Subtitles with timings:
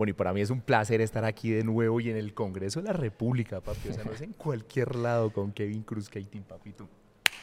[0.00, 2.80] Bueno, y para mí es un placer estar aquí de nuevo y en el Congreso
[2.80, 3.90] de la República, papi.
[3.90, 6.88] O sea, no es en cualquier lado con Kevin Cruz, Katie, papito.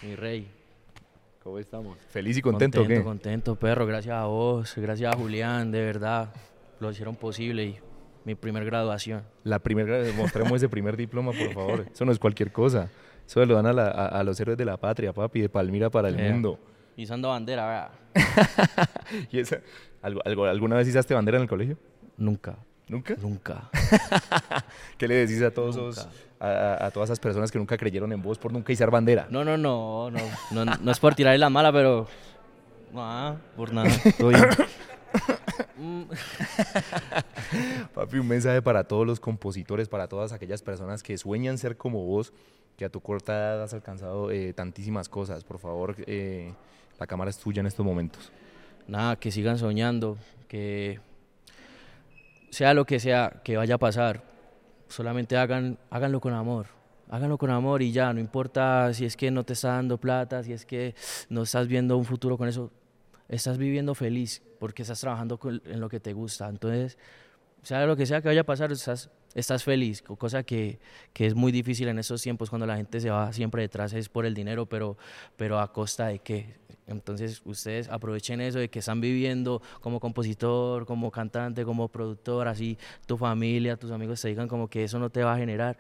[0.02, 0.50] Mi rey.
[1.44, 2.00] ¿Cómo estamos?
[2.10, 3.06] Feliz y contento, contento, ¿qué?
[3.06, 3.86] contento, perro.
[3.86, 6.34] Gracias a vos, gracias a Julián, de verdad.
[6.80, 7.78] Lo hicieron posible y
[8.26, 9.22] mi primer graduación.
[9.44, 11.86] La primera, mostremos ese primer diploma, por favor.
[11.94, 12.90] Eso no es cualquier cosa.
[13.28, 15.92] Eso lo dan a, la- a- a los héroes de la patria, papi, de Palmira
[15.92, 16.32] para el Eh.
[16.32, 16.58] mundo.
[16.96, 17.92] Izando bandera, ¿verdad?
[19.32, 19.60] ¿Y esa,
[20.02, 21.78] algo, algo- ¿Alguna vez izaste bandera en el colegio?
[22.18, 22.58] Nunca,
[22.88, 23.16] ¿Nunca?
[23.22, 23.70] nunca.
[24.98, 26.08] ¿Qué le decís a todos esos-
[26.40, 29.28] a, todas esas personas que nunca creyeron en vos por nunca izar bandera?
[29.30, 30.20] No, no, no, no,
[30.52, 32.08] no, no es por tirarle la mala, pero...
[32.96, 34.44] Ah, por nada, todo bien.
[37.94, 42.04] Papi, un mensaje para todos los compositores, para todas aquellas personas que sueñan ser como
[42.06, 42.34] vos,
[42.78, 45.44] que a tu corta edad has alcanzado eh, tantísimas cosas.
[45.44, 46.54] Por favor, eh,
[47.00, 48.32] la cámara es tuya en estos momentos.
[48.88, 51.00] Nada, que sigan soñando, que
[52.50, 54.24] sea lo que sea que vaya a pasar,
[54.88, 56.68] solamente hagan, háganlo con amor.
[57.10, 60.44] Háganlo con amor y ya, no importa si es que no te está dando plata,
[60.44, 60.94] si es que
[61.30, 62.70] no estás viendo un futuro con eso,
[63.30, 66.50] estás viviendo feliz porque estás trabajando en lo que te gusta.
[66.50, 66.98] Entonces,
[67.64, 70.80] sea lo que sea que vaya a pasar, estás, estás feliz, co- cosa que,
[71.14, 74.10] que es muy difícil en estos tiempos cuando la gente se va siempre detrás es
[74.10, 74.98] por el dinero, pero,
[75.38, 76.56] pero a costa de qué.
[76.88, 82.78] Entonces, ustedes aprovechen eso de que están viviendo como compositor, como cantante, como productor, así
[83.06, 85.78] tu familia, tus amigos te digan como que eso no te va a generar,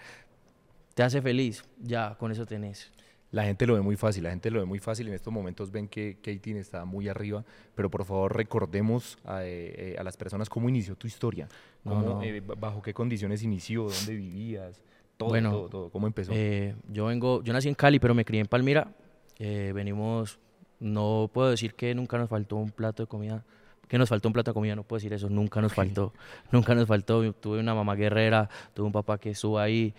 [0.95, 2.91] te hace feliz, ya, con eso tenés.
[3.31, 5.07] La gente lo ve muy fácil, la gente lo ve muy fácil.
[5.07, 7.43] En estos momentos ven que Katie está muy arriba,
[7.75, 11.49] pero por favor recordemos a, eh, eh, a las personas cómo inició tu historia,
[11.83, 12.23] cómo, no.
[12.23, 14.81] eh, bajo qué condiciones inició, dónde vivías,
[15.17, 16.31] todo, Bueno, todo, todo, cómo empezó.
[16.33, 18.93] Eh, yo vengo, yo nací en Cali, pero me crié en Palmira.
[19.39, 20.39] Venimos,
[20.79, 23.43] no puedo decir que nunca nos faltó un plato de comida,
[23.89, 26.13] que nos faltó un plato de comida, no puedo decir eso, nunca nos faltó,
[26.51, 27.33] nunca nos faltó.
[27.33, 29.93] Tuve una mamá guerrera, tuve un papá que estuvo ahí.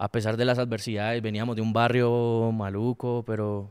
[0.00, 3.70] A pesar de las adversidades, veníamos de un barrio maluco, pero,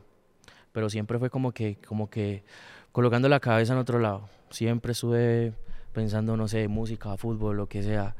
[0.70, 2.44] pero siempre fue como que, como que
[2.92, 4.28] colocando la cabeza en otro lado.
[4.48, 5.54] Siempre estuve
[5.92, 8.14] pensando, no sé, música, fútbol, lo que sea.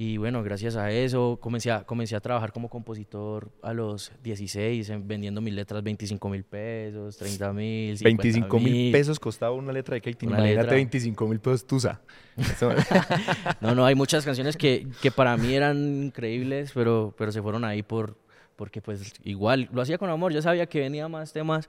[0.00, 4.90] Y bueno, gracias a eso comencé a, comencé a trabajar como compositor a los 16,
[4.90, 9.94] en- vendiendo mis letras 25 mil pesos, 30 mil, 25 mil pesos costaba una letra
[9.94, 10.28] de Katie.
[10.28, 10.74] Imagínate letra.
[10.74, 12.00] 25 mil pesos tusa.
[13.60, 17.64] No, no, hay muchas canciones que, que para mí eran increíbles, pero, pero se fueron
[17.64, 18.16] ahí por,
[18.54, 21.68] porque pues igual lo hacía con amor, yo sabía que venía más temas,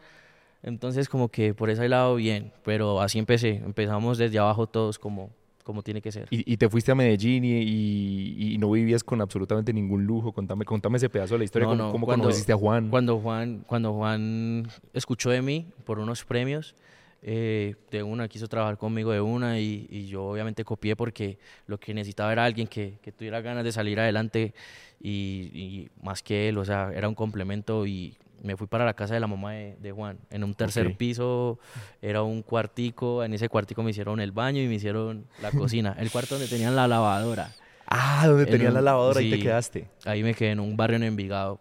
[0.61, 5.31] entonces como que por ese lado bien, pero así empecé, empezamos desde abajo todos como,
[5.69, 6.28] como tiene que ser.
[6.31, 10.31] y, y te fuiste a Medellín y, y- y no vivías con absolutamente ningún lujo.
[10.34, 11.68] Contame, contame ese pedazo de la historia.
[11.68, 12.90] No, ¿Cómo, no, cómo cuando- conociste a Juan?
[12.90, 16.74] Cuando Juan, cuando Juan escuchó de mí por unos premios,
[17.22, 21.38] eh, de una quiso trabajar conmigo de una y, y yo obviamente copié porque
[21.68, 24.53] lo que necesitaba era alguien que, que tuviera ganas de salir adelante
[25.00, 28.94] y, y más que él, o sea, era un complemento y me fui para la
[28.94, 30.17] casa de la mamá de, de Juan.
[30.29, 30.97] En un tercer Ok.
[30.97, 31.59] piso
[32.01, 35.95] era un cuartico, en ese cuartico me hicieron el baño y me hicieron la cocina,
[36.00, 37.51] el cuarto donde tenían la lavadora.
[37.88, 39.44] Ah, donde en tenías la lavadora, ahí te sí.
[39.44, 39.88] quedaste.
[40.05, 41.59] Ahí me quedé en un barrio en Envigado.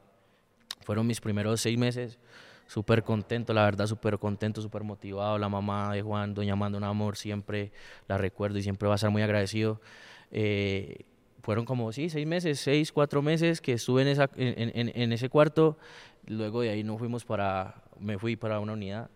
[0.83, 2.19] Fueron mis primeros seis meses
[2.67, 5.39] súper contento, la verdad, súper contento, súper motivado.
[5.39, 7.73] La mamá de Juan, doña Amanda, un amor, siempre
[8.09, 9.81] la recuerdo y siempre va a estar muy agradecido.
[10.31, 11.05] Eh,
[11.43, 15.13] fueron como, sí, seis meses, seis, cuatro meses que estuve en, esa, en, en- en
[15.13, 15.79] ese cuarto.
[16.29, 19.11] Luego de ahí nos fuimos para, me fui para una unidad.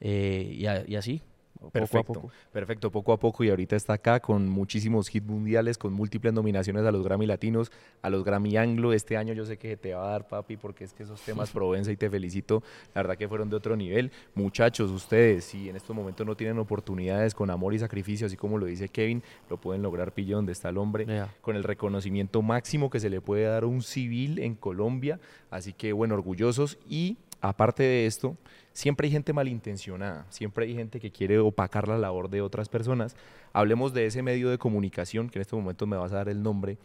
[0.00, 1.22] Eh, y, a- y así,
[1.66, 2.30] poco Perfecto, a poco.
[2.52, 6.84] perfecto, poco a poco y ahorita está acá con muchísimos hits mundiales, con múltiples nominaciones
[6.84, 7.70] a los Grammy Latinos,
[8.02, 8.92] a los Grammy Anglo.
[8.92, 11.50] Este año yo sé que te va a dar, papi, porque es que esos temas
[11.54, 12.62] Provenza y te felicito,
[12.94, 14.10] la verdad que fueron de otro nivel.
[14.34, 18.58] Muchachos, ustedes, si en estos momentos no tienen oportunidades con amor y sacrificio, así como
[18.58, 21.06] lo dice Kevin, lo pueden lograr, pillo, donde está el hombre,
[21.40, 25.20] con el reconocimiento máximo que se le puede dar a un civil en Colombia.
[25.50, 28.36] Así que, bueno, orgullosos y aparte de esto,
[28.74, 33.16] siempre hay gente malintencionada, siempre hay gente que quiere opacar la labor de otras personas.
[33.54, 36.42] Hablemos de ese medio de comunicación, que en este momento me vas a dar el
[36.42, 36.76] nombre,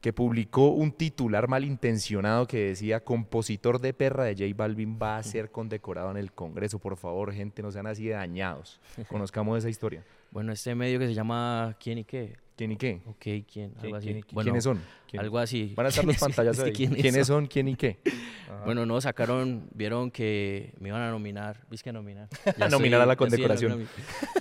[0.00, 5.22] que publicó un titular malintencionado que decía compositor de perra de J Balvin va a
[5.22, 6.78] ser condecorado en el Congreso.
[6.78, 8.80] Por favor, gente, no sean así de dañados.
[9.08, 10.04] Conozcamos esa historia.
[10.30, 12.36] Bueno, este medio que se llama ¿Quién y qué?
[12.56, 13.02] ¿Quién y qué?
[13.06, 13.74] Ok, ¿quién?
[13.74, 14.06] ¿Qui- Algo así.
[14.06, 14.80] quién y- Bueno, ¿Quiénes son?
[15.10, 15.72] ¿Quién- Algo así.
[15.76, 16.72] Van a estar los ¿Quiénes- pantallazos es ahí.
[16.72, 17.36] quiénes ¿Quiénes son?
[17.42, 17.46] son?
[17.48, 17.98] ¿Quién y qué?
[18.06, 18.14] Ajá.
[18.64, 22.28] Bueno, no, sacaron, vieron que me iban a nominar, ¿viste que nominar?
[22.58, 23.86] Ya Nominar a la condecoración.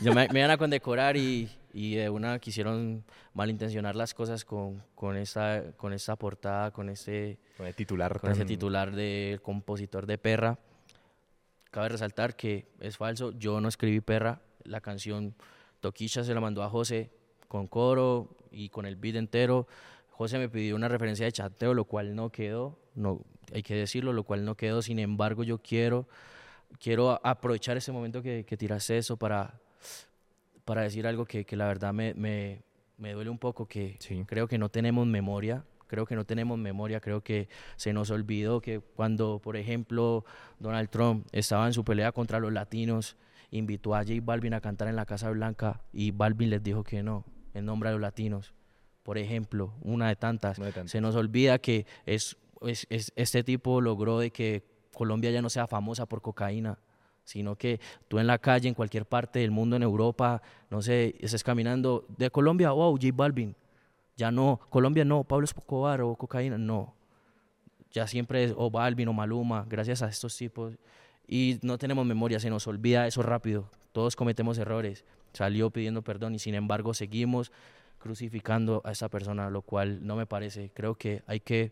[0.01, 4.83] Yo me, me iban a condecorar y, y de una quisieron malintencionar las cosas con,
[4.93, 8.19] con, esta, con esta portada, con este Con el titular.
[8.19, 10.59] con ese titular de compositor de Perra.
[11.71, 15.33] Cabe resaltar que es falso, yo no escribí Perra, la canción
[15.79, 17.09] Toquicha se la mandó a José
[17.53, 19.67] con coro y con el beat entero.
[20.09, 23.21] José me pidió una referencia de chateo, lo cual no quedó, no,
[23.53, 24.81] hay que decirlo, lo cual no quedó.
[24.81, 26.07] Sin embargo, yo quiero,
[26.79, 29.59] quiero aprovechar ese momento que, que tiraste eso para,
[30.65, 32.63] para decir algo que, que la verdad me, me,
[32.97, 35.63] me, duele un poco, que creo que no tenemos memoria.
[35.85, 40.25] Creo que no tenemos memoria, creo que se nos olvidó que cuando, por ejemplo,
[40.57, 43.15] Donald Trump estaba en su pelea contra los latinos,
[43.51, 47.03] invitó a J Balvin a cantar en la Casa Blanca y Balvin les dijo que
[47.03, 48.53] no, en nombre de los latinos.
[49.03, 50.59] Por ejemplo, una de tantas.
[50.85, 52.37] Se nos olvida que es,
[53.15, 54.63] este tipo logró de que
[54.93, 56.79] Colombia ya no sea famosa por cocaína,
[57.25, 61.15] sino que tú en la calle, en cualquier parte del mundo, en Europa, no sé,
[61.19, 63.55] estés caminando de Colombia, wow, J Balvin.
[64.15, 66.93] Ya no, Colombia no, Pablo Escobar o cocaína, no.
[67.91, 70.77] Ya siempre es o Balvin o Maluma, gracias a estos tipos
[71.27, 73.69] y no tenemos memoria, se nos olvida eso rápido.
[73.91, 75.05] Todos cometemos errores.
[75.33, 77.51] Salió pidiendo perdón y sin embargo seguimos
[77.99, 80.71] crucificando a esa persona, lo cual no me parece.
[80.73, 81.71] Creo que hay que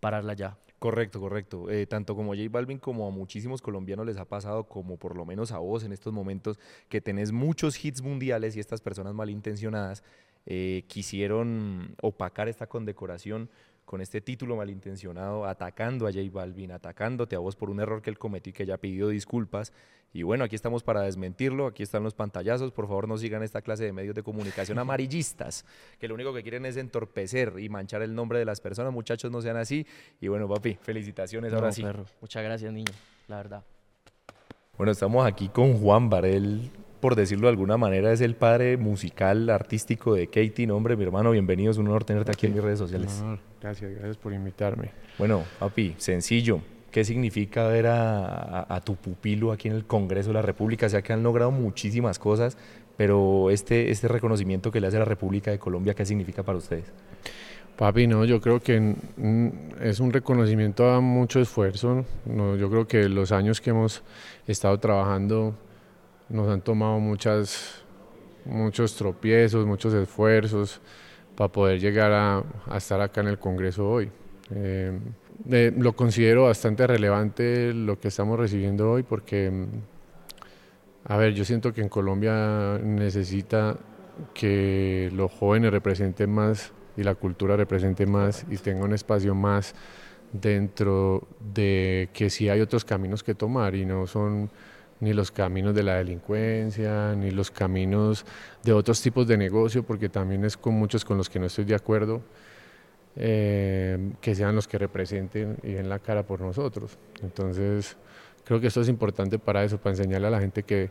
[0.00, 0.58] pararla ya.
[0.78, 1.70] Correcto, correcto.
[1.70, 5.24] Eh, tanto como J Balvin como a muchísimos colombianos les ha pasado, como por lo
[5.24, 6.58] menos a vos en estos momentos,
[6.88, 10.02] que tenés muchos hits mundiales y estas personas malintencionadas
[10.44, 13.50] eh, quisieron opacar esta condecoración
[13.86, 18.10] con este título malintencionado, atacando a J Balvin, atacándote a vos por un error que
[18.10, 19.72] él cometió y que ya pidió disculpas.
[20.12, 23.62] Y bueno, aquí estamos para desmentirlo, aquí están los pantallazos, por favor no sigan esta
[23.62, 25.64] clase de medios de comunicación amarillistas,
[26.00, 29.30] que lo único que quieren es entorpecer y manchar el nombre de las personas, muchachos
[29.30, 29.86] no sean así.
[30.20, 31.84] Y bueno, papi, felicitaciones ahora sí.
[32.20, 32.92] Muchas gracias, niño,
[33.28, 33.64] la verdad.
[34.76, 39.48] Bueno, estamos aquí con Juan Barel, por decirlo de alguna manera, es el padre musical,
[39.48, 40.70] artístico de Katie.
[40.70, 41.70] Hombre, mi hermano, bienvenido.
[41.70, 43.22] Es un honor tenerte aquí en mis redes sociales.
[43.60, 44.90] Gracias, gracias por invitarme.
[45.18, 46.60] Bueno, papi, sencillo.
[46.90, 50.86] ¿Qué significa ver a, tu pupilo aquí en el Congreso de la República?
[50.86, 52.56] O sea que han logrado muchísimas cosas,
[52.96, 56.86] pero este, este reconocimiento que le hace la República de Colombia, ¿qué significa para ustedes?
[57.76, 58.94] Papi, no, yo creo que
[59.82, 62.06] es un reconocimiento a mucho esfuerzo.
[62.24, 64.02] No, yo creo que los años que hemos
[64.46, 65.54] estado trabajando
[66.30, 67.84] nos han tomado muchas,
[68.46, 70.80] muchos tropiezos, muchos esfuerzos
[71.36, 72.42] para poder llegar a,
[72.76, 74.10] estar acá en el Congreso hoy.
[74.54, 74.98] Eh,
[75.76, 79.66] lo considero bastante relevante lo que estamos recibiendo hoy porque,
[81.04, 83.76] a ver, yo siento que en Colombia necesita
[84.32, 89.74] que los jóvenes representen más y la cultura represente más y tenga un espacio más
[90.32, 94.50] dentro de que sí hay otros caminos que tomar y no son
[95.00, 98.24] ni los caminos de la delincuencia, ni los caminos
[98.62, 101.64] de otros tipos de negocio, porque también es con muchos con los que no estoy
[101.64, 102.22] de acuerdo,
[103.16, 106.98] eh, que sean los que representen y den la cara por nosotros.
[107.22, 107.96] Entonces,
[108.44, 110.90] creo que esto es importante para eso, para enseñarle a la gente que,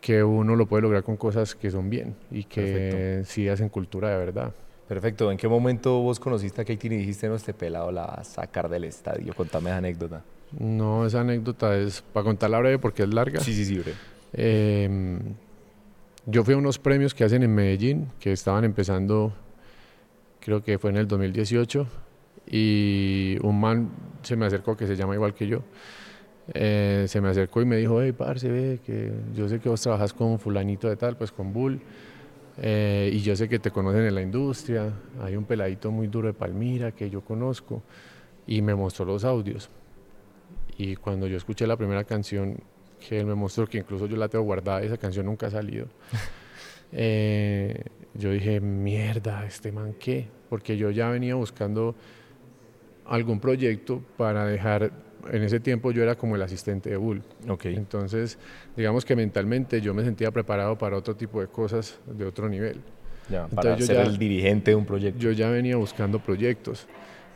[0.00, 4.10] que uno lo puede lograr con cosas que son bien y que sí hacen cultura
[4.10, 4.54] de verdad.
[4.88, 5.30] Perfecto.
[5.30, 8.24] ¿En qué momento vos conociste a Katie y dijiste, no, este pelado la va a
[8.24, 9.34] sacar del estadio?
[9.34, 10.24] Contame esa anécdota.
[10.58, 13.40] No, esa anécdota es para contarla breve porque es larga.
[13.40, 13.96] Sí, sí, sí, breve.
[14.32, 15.18] Em,
[16.26, 19.32] yo fui a unos premios que hacen en Medellín, que estaban empezando,
[20.40, 21.86] creo que fue en el 2018,
[22.50, 23.90] y un man
[24.22, 25.62] se me acercó que se llama igual que yo.
[26.54, 29.80] Eh, se me acercó y me dijo, hey, parce, ve, que yo sé que vos
[29.80, 31.80] trabajas con fulanito de tal, pues con Bull,
[32.60, 36.28] eh, y yo sé que te conocen en la industria, hay un peladito muy duro
[36.28, 37.82] de Palmira que yo conozco,
[38.46, 39.68] y me mostró los audios.
[40.78, 42.56] Y cuando yo escuché la primera canción
[43.06, 45.86] que él me mostró, que incluso yo la tengo guardada, esa canción nunca ha salido,
[46.92, 47.82] eh,
[48.14, 51.96] yo dije, mierda, este man qué, porque yo ya venía buscando
[53.06, 54.92] algún proyecto para dejar,
[55.32, 57.22] en ese tiempo yo era como el asistente de Bull.
[57.48, 57.74] Okay.
[57.74, 58.38] Entonces,
[58.76, 62.80] digamos que mentalmente yo me sentía preparado para otro tipo de cosas de otro nivel.
[63.28, 65.18] Ya, para ser el dirigente de un proyecto.
[65.18, 66.86] Yo ya venía buscando proyectos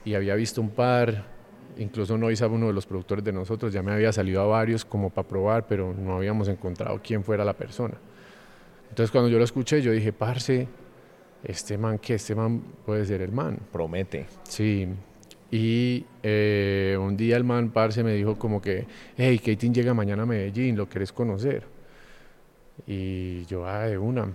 [0.04, 1.31] y había visto un par,
[1.78, 4.84] incluso no a uno de los productores de nosotros, ya me había salido a varios
[4.84, 7.94] como para probar, pero no habíamos encontrado quién fuera la persona.
[8.88, 10.68] Entonces cuando yo lo escuché, yo dije, parce,
[11.44, 13.58] este man, que este man puede ser el man.
[13.72, 14.26] Promete.
[14.48, 14.86] Sí.
[15.50, 18.86] Y eh, un día el man, parce, me dijo como que,
[19.16, 21.64] hey, Katie llega mañana a Medellín, ¿lo querés conocer?
[22.86, 24.32] Y yo, ah, de una.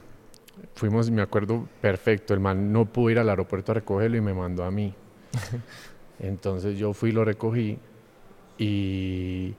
[0.74, 4.34] Fuimos, me acuerdo perfecto, el man no pudo ir al aeropuerto a recogerlo y me
[4.34, 4.94] mandó a mí.
[6.20, 7.78] Entonces yo fui, lo recogí
[8.58, 9.54] y,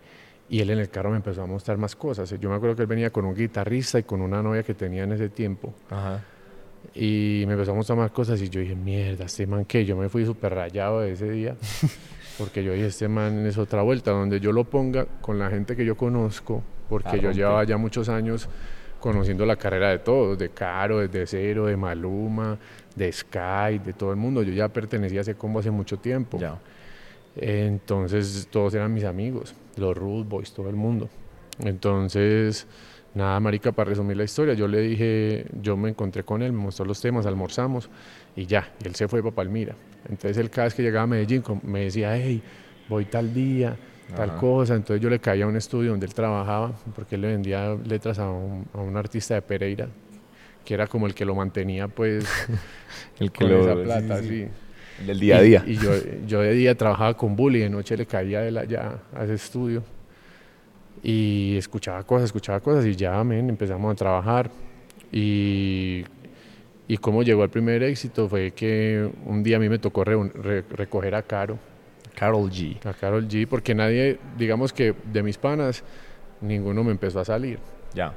[0.49, 2.35] y, él en el carro me empezó a mostrar más cosas.
[2.41, 5.05] Yo me acuerdo que él venía con un guitarrista y con una novia que tenía
[5.05, 5.73] en ese tiempo.
[6.95, 9.97] Y me empezó a mostrar más cosas y yo dije, mierda, este man que yo
[9.97, 11.57] me fui súper rayado de ese día.
[12.39, 15.77] porque yo dije, este man es otra vuelta, donde yo lo ponga con la gente
[15.77, 18.49] que yo conozco, porque yo llevaba ya muchos años
[19.01, 22.59] conociendo la carrera de todos, de Caro, desde Cero, de Maluma,
[22.99, 24.43] de Sky, de todo el mundo.
[24.43, 26.39] Yo ya pertenecía a ese combo hace mucho tiempo.
[26.39, 26.59] Ya.
[27.37, 31.09] Entonces todos eran mis amigos, los Root Boys, todo el mundo.
[31.61, 32.67] Entonces,
[33.15, 36.59] nada, marica, para resumir la historia, yo le dije, yo me encontré con él, me
[36.59, 37.91] mostró los temas, almorzamos
[38.37, 39.75] y ya, y él se fue para Palmira.
[40.09, 42.43] Entonces él cada vez que llegaba a Medellín me decía, hey,
[42.89, 43.77] voy tal día,
[44.15, 44.75] tal cosa.
[44.75, 48.19] Entonces yo le caía a un estudio donde él trabajaba, porque él le vendía letras
[48.19, 49.89] a un, a un artista de Pereira,
[50.69, 52.27] que era como el que lo mantenía, pues,
[53.19, 54.45] El que con lo- esa plata, sí, sí.
[54.99, 55.05] sí.
[55.07, 55.65] Del día a día.
[55.67, 55.93] Y, yo,
[56.27, 59.33] yo de día trabajaba con Bully, de noche le caía de él allá a ese
[59.35, 59.83] estudio.
[61.03, 64.51] Y escuchaba cosas, escuchaba cosas y ya, men, empezamos a trabajar.
[65.11, 66.05] Y,
[66.87, 70.33] y cómo llegó el primer éxito fue que un día a mí me tocó reun-
[70.35, 71.59] re- recoger a Caro,
[72.15, 72.85] Carol G.
[72.87, 75.83] a Carol G, porque nadie, digamos que de mis panas,
[76.43, 77.59] ninguno me empezó a salir.
[77.95, 78.13] Ya.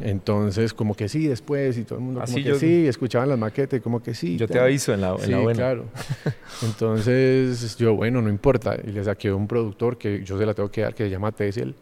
[0.00, 3.28] Entonces, como que sí, después, y todo el mundo como Así que yo- sí, escuchaban
[3.28, 4.36] las maquetas, como que sí.
[4.36, 5.56] Yo te aviso en la, en Sí, la buena.
[5.58, 5.84] claro.
[6.62, 8.76] Entonces yo, bueno, no importa.
[8.84, 11.32] Y le saqué un productor que yo se la tengo que dar, que se llama
[11.32, 11.74] Tessel.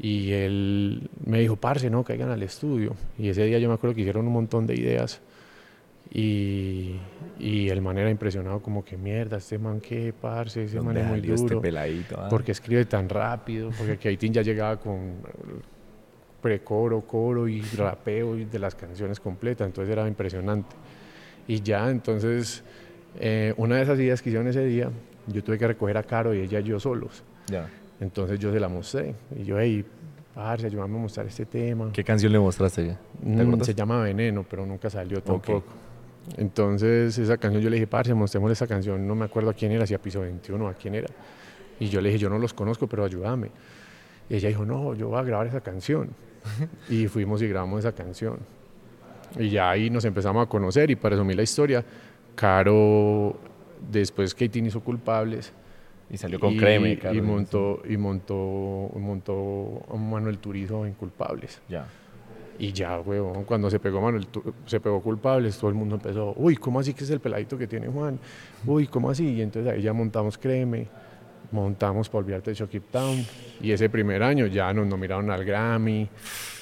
[0.00, 2.94] Y él me dijo, parce, no, caigan al estudio.
[3.18, 5.20] Y ese día yo me acuerdo que hicieron un montón de ideas.
[6.10, 6.96] Y,
[7.38, 11.00] y el man era impresionado, como que mierda, este man qué, parce, ese man ¿Dónde
[11.02, 11.60] es muy este duro.
[11.60, 12.16] peladito?
[12.18, 12.28] ah?
[12.30, 15.16] porque escribe tan rápido, porque Keitin ya llegaba con
[16.40, 20.76] precoro, coro y rapeo y de las canciones completas, entonces era impresionante.
[21.46, 22.62] Y ya, entonces,
[23.18, 24.90] eh, una de esas ideas que hicieron ese día,
[25.26, 27.22] yo tuve que recoger a Caro y ella y yo solos.
[27.48, 27.68] Ya.
[28.00, 29.84] Entonces yo se la mostré y yo, hey,
[30.34, 31.90] parce, ayúdame a mostrar este tema.
[31.92, 32.94] ¿Qué canción le mostraste ya?
[32.94, 35.64] ¿Te Mm, se llama Veneno, pero nunca salió tampoco.
[36.36, 39.06] Entonces, esa canción yo le dije, parce, mostremos esa canción.
[39.06, 41.08] No me acuerdo a quién era, si a Piso 21 o a quién era.
[41.80, 43.50] Y yo le dije, yo no los conozco, pero ayúdame.
[44.28, 46.10] Y ella dijo, no, yo voy a grabar esa canción.
[46.88, 48.38] y fuimos y grabamos esa canción.
[49.38, 50.90] Y ya ahí nos empezamos a conocer.
[50.90, 51.84] Y para resumir la historia,
[52.34, 53.36] Caro,
[53.90, 55.52] después Katie hizo culpables.
[56.10, 57.22] Y salió con y, Créeme, y Carol.
[57.22, 61.60] montó, y montó, montó a Manuel Turizo en culpables.
[61.68, 61.86] Ya.
[62.58, 64.26] Y ya, huevón, cuando se pegó Manuel,
[64.66, 67.68] se pegó culpables, todo el mundo empezó, uy, ¿cómo así que es el peladito que
[67.68, 68.18] tiene Juan?
[68.66, 69.28] Uy, ¿cómo así?
[69.34, 70.88] Y entonces ahí ya montamos Créeme,
[71.50, 73.24] montamos de Shock Town.
[73.60, 76.08] Y ese primer año ya nos nominaron al Grammy.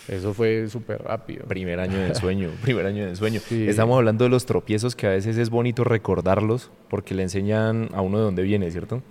[0.08, 1.44] Eso fue súper rápido.
[1.46, 3.40] Primer año de sueño, primer año de sueño.
[3.40, 3.68] Sí.
[3.68, 8.02] Estamos hablando de los tropiezos que a veces es bonito recordarlos porque le enseñan a
[8.02, 9.02] uno de dónde viene, ¿cierto?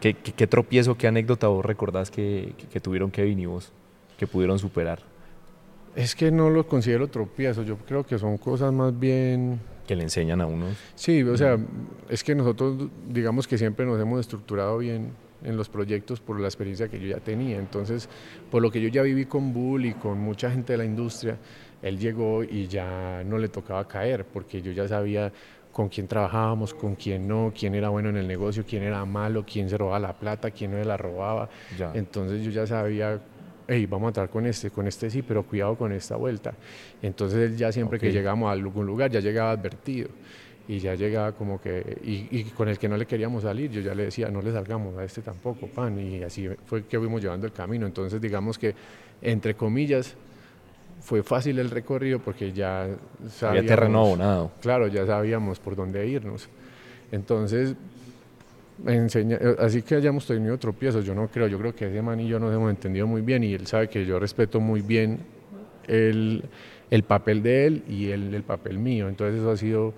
[0.00, 3.72] ¿Qué, qué, qué tropiezo, qué anécdota vos recordás que, que, que tuvieron Kevin y vos,
[4.18, 5.00] que pudieron superar?
[5.94, 9.60] Es que no lo considero tropiezo, yo creo que son cosas más bien
[9.90, 10.66] Que le enseñan a uno.
[10.94, 11.58] Sí, o sea,
[12.08, 15.10] es que nosotros, digamos que siempre nos hemos estructurado bien
[15.42, 17.58] en los proyectos por la experiencia que yo ya tenía.
[17.58, 18.08] Entonces,
[18.52, 21.38] por lo que yo ya viví con Bull y con mucha gente de la industria,
[21.82, 25.32] él llegó y ya no le tocaba caer, porque yo ya sabía
[25.72, 29.44] con quién trabajábamos, con quién no, quién era bueno en el negocio, quién era malo,
[29.44, 31.50] quién se robaba la plata, quién no la robaba.
[31.76, 31.90] Ya.
[31.96, 33.20] Entonces yo ya sabía,
[33.70, 36.52] hey, vamos a entrar con este, con este sí, pero cuidado con esta vuelta.
[37.00, 38.02] Entonces él ya siempre Ok.
[38.02, 40.08] que llegamos a algún lugar ya llegaba advertido
[40.68, 43.80] y ya llegaba como que, y, y con el que no le queríamos salir, yo
[43.80, 47.22] ya le decía, no le salgamos a este tampoco, pan, y así fue que fuimos
[47.22, 47.86] llevando el camino.
[47.86, 48.74] Entonces digamos que,
[49.22, 50.14] entre comillas,
[51.00, 52.98] fue fácil el recorrido porque ya Había
[53.30, 54.50] sabíamos, terreno abonado.
[54.60, 56.48] Claro, ya sabíamos por dónde irnos.
[57.10, 57.74] Entonces,
[58.86, 62.20] enseña, eh, así que hayamos tenido tropiezos, yo no creo, yo creo que ese man
[62.20, 65.20] y yo nos hemos entendido muy bien y él sabe que yo respeto muy bien
[65.86, 66.44] el,
[66.90, 69.94] el papel de él y él el papel mío, entonces eso ha sido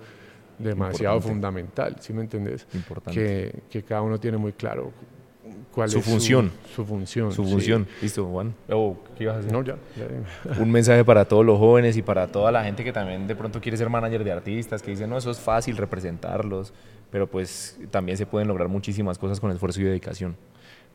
[0.59, 1.33] demasiado Importante.
[1.33, 2.67] fundamental, ¿sí me entendés?
[2.73, 3.19] Importante.
[3.19, 4.91] Que, que cada uno tiene muy claro
[5.73, 6.51] cuál Su es función.
[6.75, 7.31] Su, función.
[7.31, 7.51] Su sí.
[7.51, 7.87] función.
[8.01, 8.53] Listo, Juan.
[8.69, 9.51] Oh, ¿qué ibas a decir?
[9.51, 10.59] No, ya, ya.
[10.61, 13.59] un mensaje para todos los jóvenes y para toda la gente que también de pronto
[13.59, 16.73] quiere ser manager de artistas, que dicen, no, eso es fácil representarlos,
[17.13, 20.35] pero pues también se pueden lograr muchísimas cosas con esfuerzo y dedicación.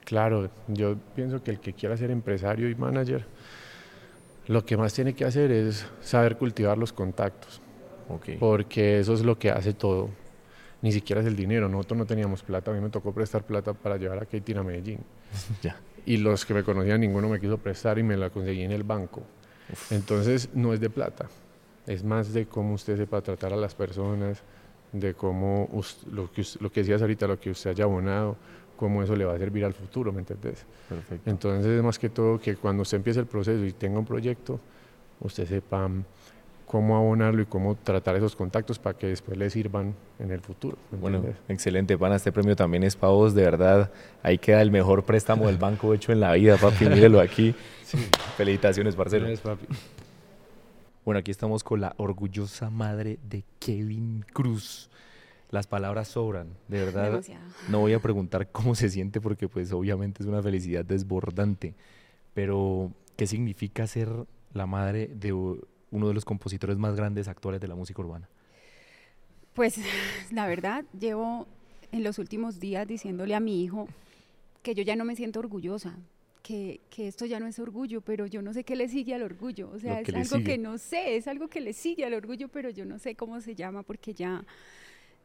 [0.05, 3.25] Claro, yo pienso que el que quiera ser empresario y manager,
[4.49, 7.63] lo que más tiene que hacer es saber cultivar los contactos,
[8.41, 10.11] porque eso es lo que hace todo.
[10.83, 13.73] Ni siquiera es el dinero, nosotros no teníamos plata, a mí me tocó prestar plata
[13.73, 14.99] para llevar a Katie a Medellín.
[15.63, 15.77] Ya.
[16.05, 18.83] Y los que me conocían, ninguno me quiso prestar y me la conseguí en el
[18.83, 19.23] banco.
[19.91, 21.29] Entonces, no es de plata,
[21.87, 24.43] es más de cómo usted sepa tratar a las personas,
[24.93, 28.37] de cómo us- lo, que, lo que decías ahorita, lo que usted haya abonado,
[28.77, 30.65] cómo eso le va a servir al futuro, ¿me entendés?
[30.89, 31.29] Perfecto.
[31.31, 34.61] Entonces, es más que todo que cuando usted empiece el proceso y tenga un proyecto,
[35.21, 36.05] usted sepa mm,
[36.65, 40.77] cómo abonarlo y cómo tratar esos contactos para que después le sirvan en el futuro.
[40.93, 42.17] ¿me Bueno, excelente, pana.
[42.17, 43.91] Este premio también es para vos, de verdad.
[44.23, 46.87] Ahí queda el mejor préstamo del banco hecho en la vida, papi.
[46.87, 47.55] Mírelo aquí.
[48.37, 49.27] Felicitaciones, parcero.
[49.27, 49.67] Gracias, papi.
[51.05, 54.91] Bueno, aquí estamos con la orgullosa madre de Kevin Cruz.
[55.51, 57.05] Las palabras sobran, de verdad.
[57.11, 57.45] Demasiado.
[57.69, 61.75] No voy a preguntar cómo se siente porque pues obviamente es una felicidad desbordante.
[62.35, 64.11] Pero, ¿qué significa ser
[64.53, 68.29] la madre de uno de los compositores más grandes actuales de la música urbana?
[69.55, 69.81] Pues
[70.31, 71.47] la verdad, llevo
[71.91, 73.89] en los últimos días diciéndole a mi hijo
[74.63, 75.97] que yo ya no me siento orgullosa,
[76.49, 79.23] que, que esto ya no es orgullo, pero yo no sé qué le sigue al
[79.23, 79.69] orgullo.
[79.71, 82.71] O sea, es algo que no sé, es algo que le sigue al orgullo, pero
[82.71, 84.47] yo no sé cómo se llama porque ya,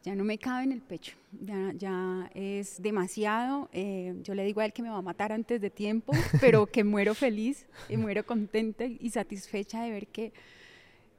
[0.03, 3.69] ya no me cabe en el pecho, ya, ya es demasiado.
[3.71, 6.11] eh, yo le digo a él que me va a matar antes de tiempo,
[6.41, 10.33] pero que muero feliz y muero contenta y satisfecha de ver que,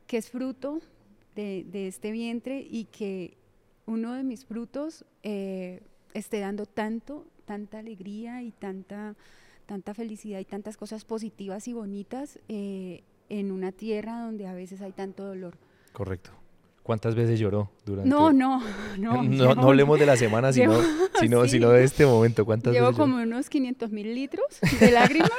[0.06, 0.82] que es fruto
[1.34, 3.38] de, de este vientre y que
[3.86, 5.80] uno de mis frutos eh,
[6.12, 9.16] esté dando tanto, tanta alegría y tanta,
[9.66, 14.80] tanta felicidad y tantas cosas positivas y bonitas eh, en una tierra donde a veces
[14.82, 15.56] hay tanto dolor.
[15.92, 16.30] Correcto.
[16.82, 18.10] ¿Cuántas veces lloró durante...?
[18.10, 18.60] No, no,
[18.98, 19.22] no.
[19.22, 20.84] No, llevo- no hablemos de la semana, sino, llevo-
[21.20, 21.48] sino, sí.
[21.50, 22.44] sino de este momento.
[22.44, 23.10] ¿Cuántas Llevo veces lloró?
[23.12, 24.44] como unos 500 mil litros
[24.80, 25.30] de lágrimas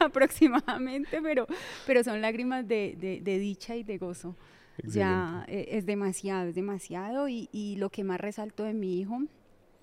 [0.00, 1.46] aproximadamente, pero,
[1.86, 4.36] pero son lágrimas de, de- de dicha y de gozo.
[4.82, 7.28] Ya eh, es demasiado, es demasiado.
[7.28, 9.18] Y, y lo que más resalto de mi hijo,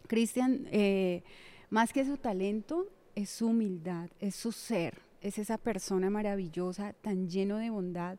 [0.07, 1.23] Cristian, eh,
[1.69, 7.29] más que su talento, es su humildad, es su ser, es esa persona maravillosa, tan
[7.29, 8.17] lleno de bondad,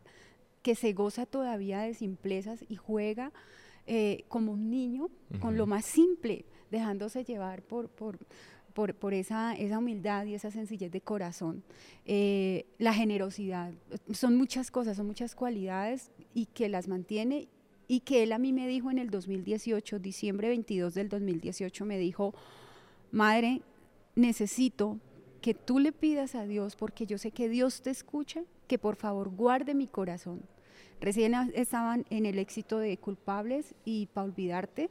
[0.63, 3.33] que se goza todavía de simplezas y juega
[3.87, 5.11] eh, como un niño
[5.41, 8.19] con lo más simple, dejándose llevar por, por,
[8.73, 11.63] por, por esa, esa humildad y esa sencillez de corazón.
[12.07, 13.73] Eh, la generosidad,
[14.13, 17.49] son muchas cosas, son muchas cualidades y que las mantiene
[17.87, 21.99] y que él a mí me dijo en el 2018, diciembre 22 del 2018, me
[21.99, 22.35] dijo,
[23.13, 23.61] madre,
[24.15, 24.99] necesito
[25.41, 28.97] que tú le pidas a Dios, porque yo sé que Dios te escucha, que por
[28.97, 30.43] favor guarde mi corazón.
[31.01, 34.91] Recién estaban en el éxito de Culpables y para olvidarte,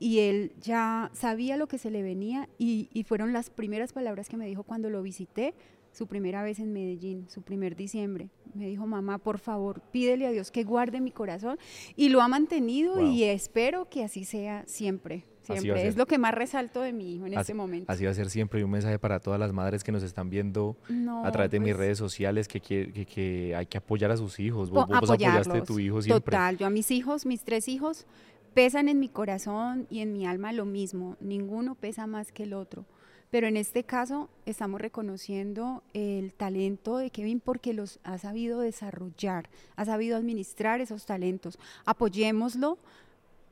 [0.00, 4.28] y él ya sabía lo que se le venía y, y fueron las primeras palabras
[4.28, 5.54] que me dijo cuando lo visité,
[5.92, 8.30] su primera vez en Medellín, su primer diciembre.
[8.54, 11.58] Me dijo, mamá, por favor, pídele a Dios que guarde mi corazón
[11.96, 13.10] y lo ha mantenido Wow.
[13.10, 15.24] y espero que así sea siempre.
[15.42, 15.86] Siempre.
[15.88, 17.90] Es lo que más resalto de mi hijo en Así- este momento.
[17.92, 20.30] Así va a ser siempre y un mensaje para todas las madres que nos están
[20.30, 23.78] viendo No, a través de mis pues, redes sociales que, quiere- que, que hay que
[23.78, 24.70] apoyar a sus hijos.
[24.70, 26.24] Vos, vos apoyaste a tu hijo siempre.
[26.32, 28.06] Total, yo a mis hijos, mis tres hijos,
[28.54, 31.16] pesan en mi corazón y en mi alma lo mismo.
[31.20, 32.84] Ninguno pesa más que el otro.
[33.30, 39.48] Pero en este caso estamos reconociendo el talento de Kevin porque los ha sabido desarrollar,
[39.76, 41.56] ha sabido administrar esos talentos.
[41.84, 42.78] Apoyémoslo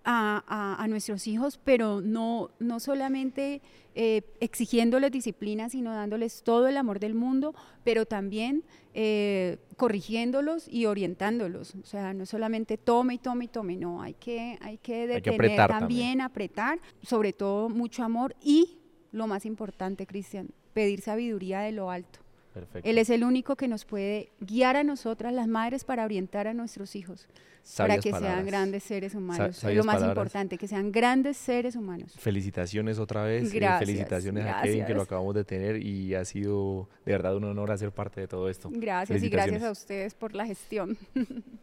[0.04, 3.61] a, a- a nuestros hijos, pero no, no solamente
[3.94, 10.87] eh, exigiéndoles disciplina, sino dándoles todo el amor del mundo, pero también eh, corrigiéndolos y
[10.87, 11.74] orientándolos.
[11.74, 15.06] O sea, no solamente tome y tome y tome, no, hay que, hay que Hay
[15.08, 16.20] que detener apretar también, también.
[16.20, 18.78] apretar, sobre todo mucho amor y
[19.12, 22.20] lo más importante, Cristian, pedir sabiduría de lo alto.
[22.54, 22.88] Perfecto.
[22.88, 26.54] Él es el único que nos puede guiar a nosotras, las madres, para orientar a
[26.54, 28.46] nuestros hijos, para Sabias que sean palabras.
[28.46, 29.56] grandes seres humanos.
[29.56, 30.16] sabias lo más palabras.
[30.16, 32.14] importante, que sean grandes seres humanos.
[32.18, 33.52] Felicitaciones otra vez.
[33.52, 35.06] eh, Gracias, felicitaciones a Kevin que lo gracias.
[35.06, 38.70] acabamos de tener y ha sido de verdad un honor hacer parte de todo esto.
[38.72, 40.96] Gracias y gracias a ustedes por la gestión.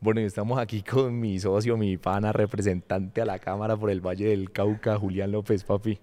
[0.00, 4.00] Bueno, y estamos aquí con mi socio, mi pana, representante a la Cámara por el
[4.00, 5.98] Valle del Cauca, Julián López, papi.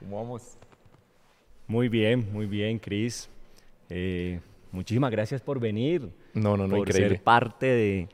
[0.00, 0.58] ¿Cómo vamos?
[1.66, 3.28] Muy bien, muy bien, Cris.
[3.90, 4.40] Eh,
[4.72, 6.02] muchísimas gracias por venir,
[6.34, 7.16] No, no, no, por increíble.
[7.16, 8.08] ser parte de,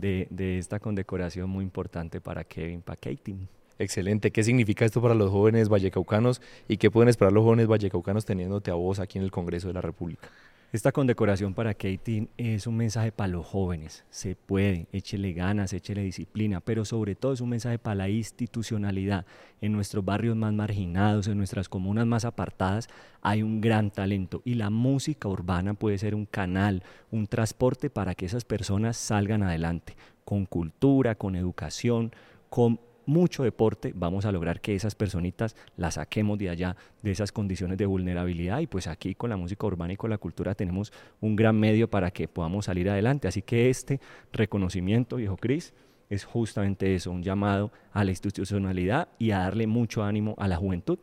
[0.00, 3.36] de- de esta condecoración muy importante para Kevin, para Katie.
[3.78, 4.30] Excelente.
[4.30, 8.70] ¿Qué significa esto para los jóvenes vallecaucanos y qué pueden esperar los jóvenes vallecaucanos teniéndote
[8.70, 10.28] a vos aquí en el Congreso de la República?
[10.72, 14.04] Esta condecoración para Katie es un mensaje para los jóvenes.
[14.08, 19.26] Se puede, échele ganas, échele disciplina, pero sobre todo es un mensaje para la institucionalidad.
[19.60, 22.88] En nuestros barrios más marginados, en nuestras comunas más apartadas,
[23.20, 28.14] hay un gran talento y la música urbana puede ser un canal, un transporte para
[28.14, 29.96] que esas personas salgan adelante.
[30.24, 32.12] Con cultura, con educación,
[32.48, 32.78] con
[33.10, 37.76] mucho deporte, vamos a lograr que esas personitas las saquemos de allá, de esas condiciones
[37.76, 38.60] de vulnerabilidad.
[38.60, 41.90] Y pues aquí con la música urbana y con la cultura tenemos un gran medio
[41.90, 43.26] para que podamos salir adelante.
[43.28, 44.00] Así que este
[44.32, 45.74] reconocimiento, viejo Cris,
[46.08, 50.56] es justamente eso, un llamado a la institucionalidad y a darle mucho ánimo a la
[50.56, 50.98] juventud.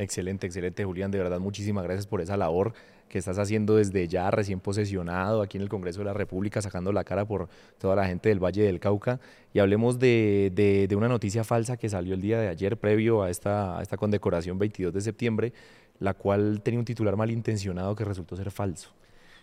[0.00, 1.10] Excelente, excelente, Julián.
[1.10, 2.72] De verdad, muchísimas gracias por esa labor
[3.06, 6.90] que estás haciendo desde ya, recién posesionado aquí en el Congreso de la República, sacando
[6.90, 9.20] la cara por toda la gente del Valle del Cauca.
[9.52, 13.82] Y hablemos de, una noticia falsa que salió el día de ayer, previo a esta,
[13.98, 15.52] condecoración 22 de septiembre,
[15.98, 18.88] la cual tenía un titular malintencionado que resultó ser falso.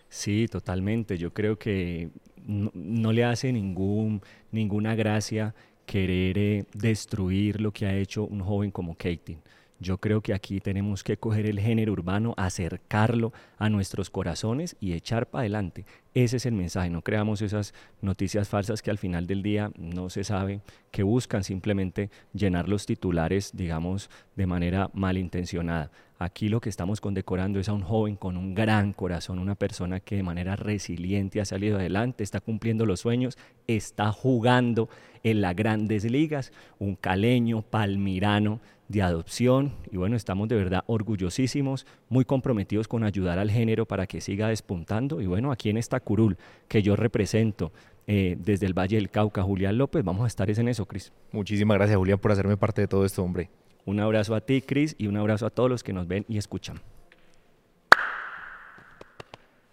[0.08, 1.18] Sí, totalmente.
[1.18, 2.08] Yo creo que
[2.46, 5.54] no, le hace ningún, ninguna gracia
[5.86, 9.38] querer eh, destruir lo que ha hecho un joven como Katie.
[9.80, 14.92] Yo creo que aquí tenemos que coger el género urbano, acercarlo a nuestros corazones y
[14.92, 15.84] echar para adelante.
[16.14, 20.10] Ese es el mensaje, no creamos esas noticias falsas que al final del día no
[20.10, 25.92] se sabe que buscan simplemente llenar los titulares, digamos, de manera malintencionada.
[26.18, 30.00] Aquí lo que estamos condecorando es a un joven con un gran corazón, una persona
[30.00, 33.38] que de manera resiliente ha salido adelante, está cumpliendo los sueños,
[33.68, 34.88] está jugando
[35.22, 41.86] en las grandes ligas, un caleño, palmirano de adopción y bueno, estamos de verdad orgullosísimos,
[42.08, 46.00] muy comprometidos con ayudar al género para que siga despuntando y bueno, aquí en esta
[46.00, 46.36] curul
[46.68, 47.72] que yo represento
[48.06, 51.12] eh, desde el Valle del Cauca, Julián López, vamos a estar en eso, Cris.
[51.30, 53.50] Muchísimas gracias, Julián, por hacerme parte de todo esto, hombre.
[53.84, 56.38] Un abrazo a ti, Cris, y un abrazo a todos los que nos ven y
[56.38, 56.80] escuchan.